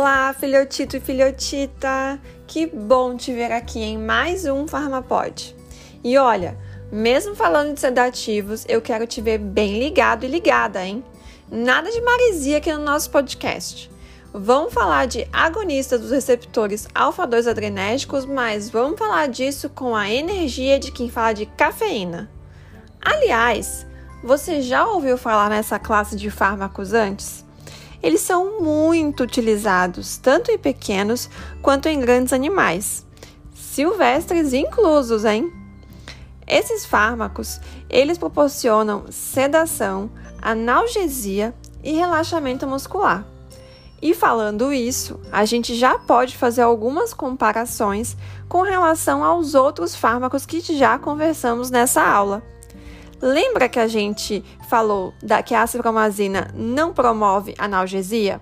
Olá, 0.00 0.32
filhotito 0.32 0.96
e 0.96 1.00
filhotita! 1.00 2.18
Que 2.46 2.64
bom 2.66 3.18
te 3.18 3.34
ver 3.34 3.52
aqui 3.52 3.80
em 3.80 3.98
mais 3.98 4.46
um 4.46 4.66
Farmapod. 4.66 5.54
E 6.02 6.16
olha, 6.16 6.56
mesmo 6.90 7.34
falando 7.34 7.74
de 7.74 7.80
sedativos, 7.80 8.64
eu 8.66 8.80
quero 8.80 9.06
te 9.06 9.20
ver 9.20 9.36
bem 9.36 9.78
ligado 9.78 10.24
e 10.24 10.26
ligada, 10.26 10.82
hein? 10.82 11.04
Nada 11.52 11.90
de 11.90 12.00
maresia 12.00 12.56
aqui 12.56 12.72
no 12.72 12.82
nosso 12.82 13.10
podcast. 13.10 13.90
Vamos 14.32 14.72
falar 14.72 15.06
de 15.06 15.28
agonistas 15.30 16.00
dos 16.00 16.12
receptores 16.12 16.88
alfa-2 16.94 17.46
adrenérgicos, 17.46 18.24
mas 18.24 18.70
vamos 18.70 18.98
falar 18.98 19.28
disso 19.28 19.68
com 19.68 19.94
a 19.94 20.08
energia 20.08 20.78
de 20.78 20.90
quem 20.90 21.10
fala 21.10 21.34
de 21.34 21.44
cafeína. 21.44 22.30
Aliás, 23.02 23.86
você 24.24 24.62
já 24.62 24.88
ouviu 24.88 25.18
falar 25.18 25.50
nessa 25.50 25.78
classe 25.78 26.16
de 26.16 26.30
fármacos 26.30 26.94
antes? 26.94 27.49
Eles 28.02 28.20
são 28.20 28.60
muito 28.60 29.22
utilizados, 29.22 30.16
tanto 30.16 30.50
em 30.50 30.58
pequenos 30.58 31.28
quanto 31.60 31.88
em 31.88 32.00
grandes 32.00 32.32
animais, 32.32 33.06
silvestres 33.54 34.52
inclusos, 34.52 35.24
hein? 35.24 35.52
Esses 36.46 36.84
fármacos, 36.84 37.60
eles 37.88 38.18
proporcionam 38.18 39.04
sedação, 39.10 40.10
analgesia 40.42 41.54
e 41.82 41.92
relaxamento 41.92 42.66
muscular. 42.66 43.24
E 44.02 44.14
falando 44.14 44.72
isso, 44.72 45.20
a 45.30 45.44
gente 45.44 45.74
já 45.74 45.98
pode 45.98 46.36
fazer 46.36 46.62
algumas 46.62 47.12
comparações 47.12 48.16
com 48.48 48.62
relação 48.62 49.22
aos 49.22 49.54
outros 49.54 49.94
fármacos 49.94 50.46
que 50.46 50.60
já 50.60 50.98
conversamos 50.98 51.70
nessa 51.70 52.02
aula. 52.02 52.42
Lembra 53.22 53.68
que 53.68 53.78
a 53.78 53.86
gente 53.86 54.42
falou 54.68 55.12
da, 55.22 55.42
que 55.42 55.54
a 55.54 55.66
cipromazina 55.66 56.50
não 56.54 56.92
promove 56.92 57.54
analgesia? 57.58 58.40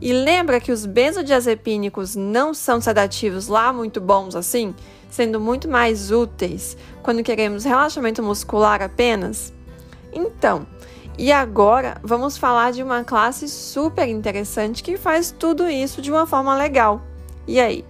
E 0.00 0.12
lembra 0.12 0.60
que 0.60 0.72
os 0.72 0.84
benzodiazepínicos 0.84 2.14
não 2.14 2.52
são 2.52 2.80
sedativos 2.80 3.48
lá 3.48 3.72
muito 3.72 4.00
bons 4.00 4.36
assim, 4.36 4.74
sendo 5.08 5.40
muito 5.40 5.68
mais 5.68 6.10
úteis 6.10 6.76
quando 7.02 7.22
queremos 7.22 7.64
relaxamento 7.64 8.22
muscular 8.22 8.82
apenas? 8.82 9.54
Então, 10.12 10.66
e 11.16 11.32
agora 11.32 11.96
vamos 12.02 12.36
falar 12.36 12.72
de 12.72 12.82
uma 12.82 13.04
classe 13.04 13.48
super 13.48 14.06
interessante 14.06 14.82
que 14.82 14.96
faz 14.98 15.30
tudo 15.30 15.68
isso 15.68 16.02
de 16.02 16.10
uma 16.10 16.26
forma 16.26 16.54
legal. 16.56 17.00
E 17.46 17.58
aí, 17.60 17.84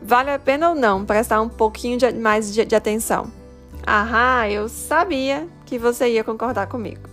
vale 0.00 0.30
a 0.30 0.38
pena 0.38 0.70
ou 0.70 0.74
não 0.74 1.04
prestar 1.04 1.40
um 1.42 1.48
pouquinho 1.48 1.98
de, 1.98 2.12
mais 2.12 2.54
de, 2.54 2.64
de 2.64 2.74
atenção? 2.74 3.39
Ahá, 3.86 4.48
eu 4.50 4.68
sabia 4.68 5.48
que 5.66 5.78
você 5.78 6.08
ia 6.08 6.24
concordar 6.24 6.66
comigo. 6.66 7.08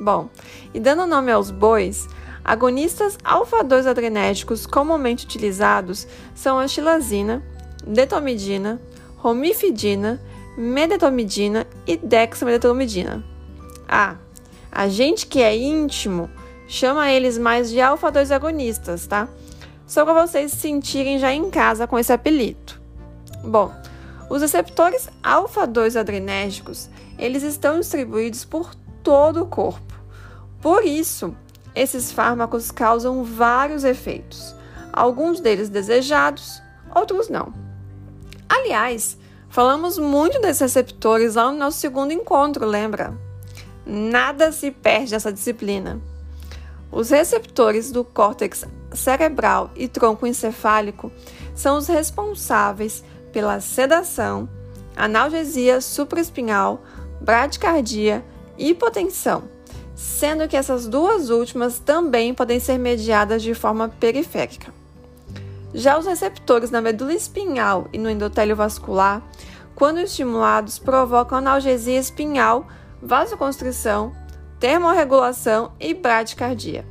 Bom, 0.00 0.30
e 0.72 0.80
dando 0.80 1.06
nome 1.06 1.30
aos 1.30 1.50
bois, 1.50 2.08
agonistas 2.44 3.18
alfa-2 3.22 3.86
adrenérgicos 3.86 4.66
comumente 4.66 5.26
utilizados 5.26 6.06
são 6.34 6.58
a 6.58 6.66
xilazina, 6.66 7.42
detomidina, 7.86 8.80
romifidina, 9.18 10.20
medetomidina 10.56 11.66
e 11.86 11.96
dexamedetomidina. 11.96 13.22
Ah, 13.86 14.16
a 14.72 14.88
gente 14.88 15.26
que 15.26 15.42
é 15.42 15.54
íntimo 15.54 16.30
chama 16.66 17.10
eles 17.10 17.36
mais 17.36 17.68
de 17.68 17.80
alfa-2 17.80 18.30
agonistas, 18.30 19.06
tá? 19.06 19.28
Só 19.86 20.04
para 20.04 20.26
vocês 20.26 20.52
se 20.52 20.58
sentirem 20.58 21.18
já 21.18 21.32
em 21.32 21.50
casa 21.50 21.86
com 21.86 21.98
esse 21.98 22.12
apelido. 22.12 22.74
Bom, 23.44 23.72
os 24.30 24.42
receptores 24.42 25.08
alfa-2 25.24 25.98
adrenérgicos, 25.98 26.88
eles 27.18 27.42
estão 27.42 27.80
distribuídos 27.80 28.44
por 28.44 28.72
todo 29.02 29.42
o 29.42 29.46
corpo. 29.46 29.92
Por 30.62 30.84
isso, 30.84 31.34
esses 31.74 32.12
fármacos 32.12 32.70
causam 32.70 33.24
vários 33.24 33.82
efeitos, 33.82 34.54
alguns 34.92 35.40
deles 35.40 35.68
desejados, 35.68 36.62
outros 36.94 37.28
não. 37.28 37.52
Aliás, 38.48 39.18
falamos 39.48 39.98
muito 39.98 40.40
desses 40.40 40.60
receptores 40.60 41.34
lá 41.34 41.50
no 41.50 41.58
nosso 41.58 41.78
segundo 41.78 42.12
encontro, 42.12 42.64
lembra? 42.64 43.12
Nada 43.84 44.52
se 44.52 44.70
perde 44.70 45.10
nessa 45.10 45.32
disciplina. 45.32 46.00
Os 46.92 47.10
receptores 47.10 47.90
do 47.90 48.04
córtex 48.04 48.64
cerebral 48.92 49.72
e 49.74 49.88
tronco 49.88 50.26
encefálico 50.26 51.10
são 51.54 51.78
os 51.78 51.88
responsáveis 51.88 53.02
pela 53.32 53.60
sedação, 53.60 54.48
analgesia 54.96 55.80
supraespinhal, 55.80 56.82
bradicardia 57.20 58.24
e 58.58 58.70
hipotensão, 58.70 59.44
sendo 59.94 60.48
que 60.48 60.56
essas 60.56 60.86
duas 60.86 61.30
últimas 61.30 61.78
também 61.78 62.34
podem 62.34 62.60
ser 62.60 62.78
mediadas 62.78 63.42
de 63.42 63.54
forma 63.54 63.88
periférica. 63.88 64.72
Já 65.72 65.98
os 65.98 66.06
receptores 66.06 66.70
na 66.70 66.80
medula 66.80 67.14
espinhal 67.14 67.88
e 67.92 67.98
no 67.98 68.10
endotélio 68.10 68.56
vascular, 68.56 69.22
quando 69.74 70.00
estimulados, 70.00 70.78
provocam 70.78 71.38
analgesia 71.38 71.98
espinhal, 71.98 72.66
vasoconstrição, 73.00 74.12
termorregulação 74.58 75.72
e 75.80 75.94
bradicardia, 75.94 76.84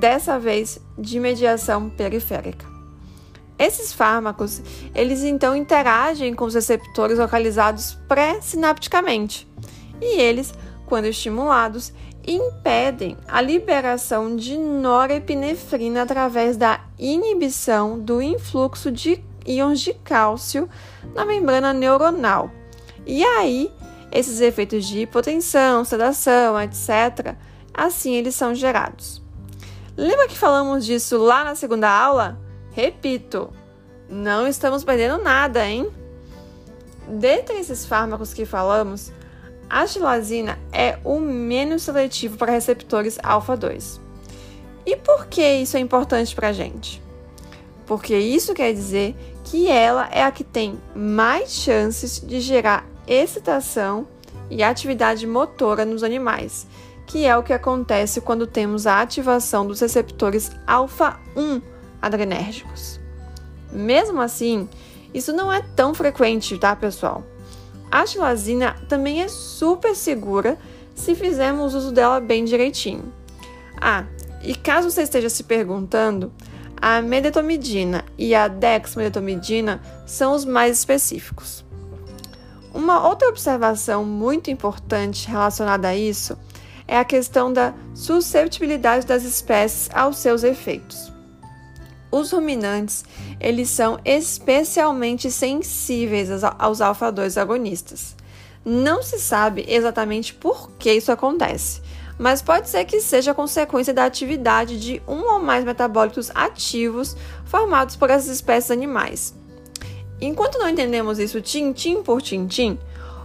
dessa 0.00 0.38
vez 0.38 0.80
de 0.98 1.20
mediação 1.20 1.88
periférica. 1.88 2.75
Esses 3.58 3.92
fármacos, 3.92 4.60
eles 4.94 5.22
então 5.22 5.56
interagem 5.56 6.34
com 6.34 6.44
os 6.44 6.54
receptores 6.54 7.18
localizados 7.18 7.98
pré-sinapticamente. 8.06 9.48
E 10.00 10.20
eles, 10.20 10.52
quando 10.86 11.06
estimulados, 11.06 11.92
impedem 12.26 13.16
a 13.26 13.40
liberação 13.40 14.36
de 14.36 14.58
norepinefrina 14.58 16.02
através 16.02 16.56
da 16.56 16.80
inibição 16.98 17.98
do 17.98 18.20
influxo 18.20 18.90
de 18.90 19.22
íons 19.46 19.80
de 19.80 19.94
cálcio 19.94 20.68
na 21.14 21.24
membrana 21.24 21.72
neuronal. 21.72 22.50
E 23.06 23.24
aí, 23.24 23.72
esses 24.10 24.40
efeitos 24.40 24.84
de 24.84 25.00
hipotensão, 25.00 25.84
sedação, 25.84 26.60
etc., 26.60 27.36
assim 27.72 28.14
eles 28.14 28.34
são 28.34 28.54
gerados. 28.54 29.22
Lembra 29.96 30.28
que 30.28 30.36
falamos 30.36 30.84
disso 30.84 31.16
lá 31.16 31.44
na 31.44 31.54
segunda 31.54 31.88
aula? 31.88 32.38
Repito, 32.76 33.50
não 34.06 34.46
estamos 34.46 34.84
perdendo 34.84 35.16
nada, 35.16 35.66
hein? 35.66 35.90
Dentre 37.08 37.58
esses 37.58 37.86
fármacos 37.86 38.34
que 38.34 38.44
falamos, 38.44 39.10
a 39.70 39.86
xilazina 39.86 40.58
é 40.70 40.98
o 41.02 41.18
menos 41.18 41.84
seletivo 41.84 42.36
para 42.36 42.52
receptores 42.52 43.18
alfa-2. 43.22 43.98
E 44.84 44.94
por 44.94 45.24
que 45.24 45.42
isso 45.54 45.78
é 45.78 45.80
importante 45.80 46.34
para 46.34 46.48
a 46.48 46.52
gente? 46.52 47.02
Porque 47.86 48.14
isso 48.14 48.52
quer 48.52 48.74
dizer 48.74 49.16
que 49.42 49.70
ela 49.70 50.10
é 50.12 50.22
a 50.22 50.30
que 50.30 50.44
tem 50.44 50.78
mais 50.94 51.52
chances 51.52 52.20
de 52.20 52.40
gerar 52.40 52.86
excitação 53.06 54.06
e 54.50 54.62
atividade 54.62 55.26
motora 55.26 55.86
nos 55.86 56.02
animais, 56.02 56.66
que 57.06 57.24
é 57.24 57.34
o 57.38 57.42
que 57.42 57.54
acontece 57.54 58.20
quando 58.20 58.46
temos 58.46 58.86
a 58.86 59.00
ativação 59.00 59.66
dos 59.66 59.80
receptores 59.80 60.50
alfa-1 60.66 61.62
adrenérgicos. 62.00 63.00
Mesmo 63.72 64.20
assim, 64.20 64.68
isso 65.12 65.32
não 65.32 65.52
é 65.52 65.62
tão 65.74 65.94
frequente, 65.94 66.58
tá, 66.58 66.74
pessoal? 66.76 67.24
A 67.90 68.04
xilazina 68.04 68.76
também 68.88 69.22
é 69.22 69.28
super 69.28 69.94
segura 69.94 70.58
se 70.94 71.14
fizermos 71.14 71.74
uso 71.74 71.92
dela 71.92 72.20
bem 72.20 72.44
direitinho. 72.44 73.12
Ah, 73.80 74.04
e 74.42 74.54
caso 74.54 74.90
você 74.90 75.02
esteja 75.02 75.28
se 75.28 75.44
perguntando, 75.44 76.32
a 76.80 77.00
medetomidina 77.00 78.04
e 78.18 78.34
a 78.34 78.48
dexmedetomidina 78.48 79.80
são 80.06 80.34
os 80.34 80.44
mais 80.44 80.78
específicos. 80.78 81.64
Uma 82.72 83.08
outra 83.08 83.28
observação 83.28 84.04
muito 84.04 84.50
importante 84.50 85.28
relacionada 85.28 85.88
a 85.88 85.96
isso 85.96 86.36
é 86.86 86.98
a 86.98 87.04
questão 87.04 87.52
da 87.52 87.72
susceptibilidade 87.94 89.06
das 89.06 89.24
espécies 89.24 89.88
aos 89.94 90.18
seus 90.18 90.44
efeitos. 90.44 91.15
Os 92.10 92.30
ruminantes, 92.30 93.04
eles 93.40 93.68
são 93.68 93.98
especialmente 94.04 95.30
sensíveis 95.30 96.30
aos 96.58 96.80
alfa-2 96.80 97.40
agonistas. 97.40 98.16
Não 98.64 99.02
se 99.02 99.18
sabe 99.18 99.64
exatamente 99.68 100.34
por 100.34 100.72
que 100.72 100.92
isso 100.92 101.12
acontece, 101.12 101.80
mas 102.18 102.42
pode 102.42 102.68
ser 102.68 102.84
que 102.84 103.00
seja 103.00 103.34
consequência 103.34 103.92
da 103.92 104.04
atividade 104.04 104.80
de 104.80 105.02
um 105.06 105.32
ou 105.32 105.40
mais 105.40 105.64
metabólitos 105.64 106.30
ativos 106.34 107.16
formados 107.44 107.94
por 107.94 108.10
essas 108.10 108.28
espécies 108.28 108.70
animais. 108.70 109.34
Enquanto 110.20 110.58
não 110.58 110.68
entendemos 110.68 111.18
isso 111.18 111.40
tintim 111.40 112.02
por 112.02 112.22
tintim, 112.22 112.78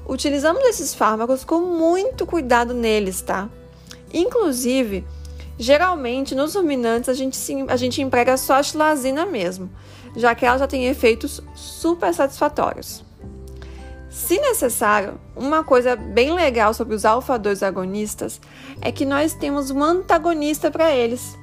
utilizamos 0.05 0.63
esses 0.65 0.93
fármacos 0.93 1.43
com 1.43 1.61
muito 1.61 2.25
cuidado 2.25 2.73
neles, 2.73 3.21
tá? 3.21 3.49
Inclusive, 4.13 5.05
Geralmente, 5.61 6.33
nos 6.33 6.55
ruminantes, 6.55 7.07
a 7.07 7.13
gente, 7.13 7.37
a 7.67 7.75
gente 7.75 8.01
emprega 8.01 8.35
só 8.35 8.55
a 8.55 8.63
xilazina 8.63 9.27
mesmo, 9.27 9.69
já 10.15 10.33
que 10.33 10.43
ela 10.43 10.57
já 10.57 10.65
tem 10.65 10.87
efeitos 10.87 11.39
super 11.53 12.11
satisfatórios. 12.15 13.05
Se 14.09 14.39
necessário, 14.39 15.19
uma 15.35 15.63
coisa 15.63 15.95
bem 15.95 16.33
legal 16.33 16.73
sobre 16.73 16.95
os 16.95 17.05
alfa-2 17.05 17.61
agonistas 17.61 18.41
é 18.81 18.91
que 18.91 19.05
nós 19.05 19.35
temos 19.35 19.69
um 19.69 19.83
antagonista 19.83 20.71
para 20.71 20.95
eles. 20.95 21.37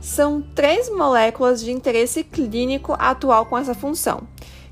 são 0.00 0.42
três 0.42 0.90
moléculas 0.90 1.62
de 1.62 1.70
interesse 1.70 2.24
clínico 2.24 2.96
atual 2.98 3.46
com 3.46 3.56
essa 3.56 3.76
função, 3.76 4.26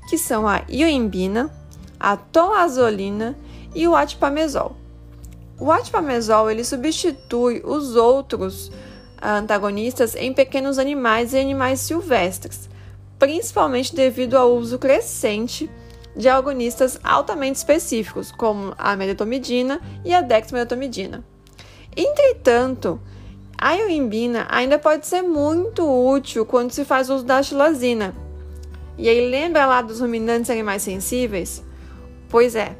que 0.09 0.17
são 0.17 0.45
a 0.45 0.63
ioimbina, 0.69 1.49
a 1.97 2.17
tolazolina 2.17 3.37
e 3.73 3.87
o 3.87 3.95
atipamezol. 3.95 4.80
O 5.61 5.71
atipamezol 5.71 6.49
ele 6.49 6.63
substitui 6.63 7.61
os 7.63 7.95
outros 7.95 8.71
antagonistas 9.21 10.15
em 10.15 10.33
pequenos 10.33 10.79
animais 10.79 11.33
e 11.33 11.37
animais 11.39 11.79
silvestres, 11.81 12.67
principalmente 13.19 13.95
devido 13.95 14.35
ao 14.35 14.55
uso 14.55 14.79
crescente 14.79 15.69
de 16.15 16.27
agonistas 16.27 16.99
altamente 17.03 17.57
específicos, 17.57 18.31
como 18.31 18.73
a 18.75 18.95
medetomidina 18.95 19.79
e 20.03 20.15
a 20.15 20.21
dexmedetomidina. 20.21 21.23
Entretanto, 21.95 22.99
a 23.55 23.73
ioimbina 23.73 24.47
ainda 24.49 24.79
pode 24.79 25.05
ser 25.05 25.21
muito 25.21 25.85
útil 25.85 26.43
quando 26.43 26.71
se 26.71 26.83
faz 26.83 27.07
uso 27.07 27.23
da 27.23 27.43
chilazina. 27.43 28.15
E 28.97 29.07
aí 29.07 29.29
lembra 29.29 29.67
lá 29.67 29.83
dos 29.83 29.99
ruminantes 29.99 30.49
animais 30.49 30.81
sensíveis? 30.81 31.63
Pois 32.29 32.55
é, 32.55 32.75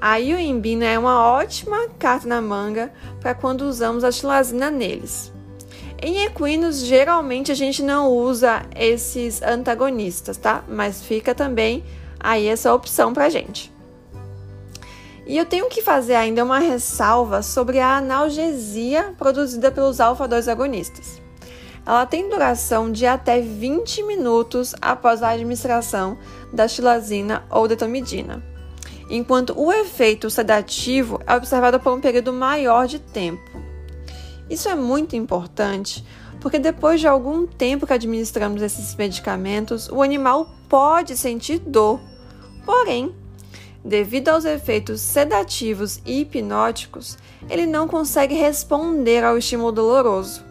a 0.00 0.16
ioimbina 0.16 0.84
é 0.84 0.98
uma 0.98 1.24
ótima 1.32 1.88
carta 1.98 2.28
na 2.28 2.40
manga 2.40 2.92
para 3.20 3.34
quando 3.34 3.62
usamos 3.62 4.04
a 4.04 4.12
chilazina 4.12 4.70
neles. 4.70 5.32
Em 6.00 6.24
equinos, 6.24 6.78
geralmente 6.78 7.50
a 7.50 7.54
gente 7.54 7.82
não 7.82 8.12
usa 8.12 8.62
esses 8.76 9.42
antagonistas, 9.42 10.36
tá? 10.36 10.62
Mas 10.68 11.02
fica 11.02 11.34
também 11.34 11.84
aí 12.20 12.46
essa 12.46 12.72
opção 12.72 13.12
para 13.12 13.28
gente. 13.28 13.72
E 15.26 15.36
eu 15.36 15.44
tenho 15.44 15.68
que 15.68 15.82
fazer 15.82 16.14
ainda 16.14 16.44
uma 16.44 16.60
ressalva 16.60 17.42
sobre 17.42 17.80
a 17.80 17.96
analgesia 17.96 19.12
produzida 19.18 19.70
pelos 19.70 20.00
alfa-2 20.00 20.50
agonistas. 20.50 21.20
Ela 21.84 22.06
tem 22.06 22.28
duração 22.28 22.92
de 22.92 23.04
até 23.04 23.40
20 23.40 24.04
minutos 24.04 24.74
após 24.80 25.22
a 25.22 25.30
administração 25.30 26.16
da 26.52 26.68
xilazina 26.68 27.44
ou 27.50 27.66
detomidina, 27.66 28.42
enquanto 29.08 29.58
o 29.58 29.72
efeito 29.72 30.30
sedativo 30.30 31.20
é 31.26 31.34
observado 31.34 31.80
por 31.80 31.92
um 31.92 32.00
período 32.00 32.32
maior 32.32 32.86
de 32.86 32.98
tempo. 32.98 33.62
Isso 34.48 34.68
é 34.68 34.74
muito 34.74 35.16
importante 35.16 36.04
porque 36.40 36.58
depois 36.58 37.00
de 37.00 37.08
algum 37.08 37.46
tempo 37.46 37.86
que 37.86 37.92
administramos 37.92 38.62
esses 38.62 38.94
medicamentos, 38.94 39.88
o 39.88 40.02
animal 40.02 40.48
pode 40.68 41.16
sentir 41.16 41.58
dor. 41.58 42.00
Porém, 42.64 43.12
Devido 43.84 44.28
aos 44.28 44.44
efeitos 44.44 45.00
sedativos 45.00 46.00
e 46.04 46.20
hipnóticos, 46.20 47.16
ele 47.48 47.64
não 47.64 47.86
consegue 47.86 48.34
responder 48.34 49.24
ao 49.24 49.38
estímulo 49.38 49.72
doloroso. 49.72 50.44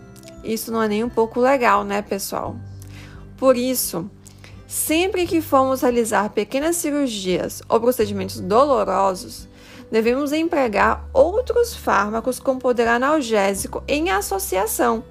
Isso 0.44 0.71
não 0.71 0.81
é 0.81 0.88
nem 0.88 1.04
um 1.04 1.09
pouco 1.09 1.39
legal, 1.39 1.83
né, 1.83 2.01
pessoal? 2.01 2.56
Por 3.36 3.57
isso, 3.57 4.09
sempre 4.67 5.25
que 5.25 5.41
formos 5.41 5.81
realizar 5.81 6.29
pequenas 6.29 6.75
cirurgias 6.75 7.63
ou 7.69 7.79
procedimentos 7.79 8.39
dolorosos, 8.39 9.47
devemos 9.89 10.33
empregar 10.33 11.07
outros 11.13 11.75
fármacos 11.75 12.39
com 12.39 12.59
poder 12.59 12.87
analgésico 12.87 13.83
em 13.87 14.11
associação, 14.11 15.03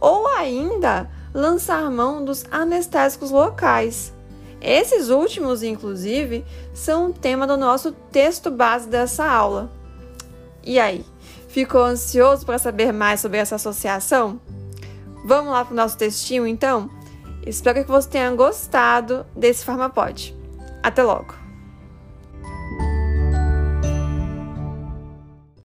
ou 0.00 0.28
ainda 0.28 1.10
lançar 1.34 1.90
mão 1.90 2.24
dos 2.24 2.44
anestésicos 2.50 3.30
locais, 3.30 4.14
esses 4.64 5.10
últimos, 5.10 5.62
inclusive, 5.62 6.42
são 6.72 7.10
o 7.10 7.12
tema 7.12 7.46
do 7.46 7.54
nosso 7.54 7.92
texto 7.92 8.50
base 8.50 8.88
dessa 8.88 9.22
aula. 9.22 9.70
E 10.62 10.80
aí, 10.80 11.04
ficou 11.48 11.82
ansioso 11.82 12.46
para 12.46 12.58
saber 12.58 12.90
mais 12.90 13.20
sobre 13.20 13.36
essa 13.36 13.56
associação? 13.56 14.40
Vamos 15.22 15.52
lá 15.52 15.66
para 15.66 15.74
o 15.74 15.76
nosso 15.76 15.98
textinho, 15.98 16.46
então? 16.46 16.88
Espero 17.46 17.84
que 17.84 17.90
você 17.90 18.08
tenha 18.08 18.30
gostado 18.34 19.26
desse 19.36 19.64
Farmapod. 19.64 20.34
Até 20.82 21.02
logo! 21.02 21.43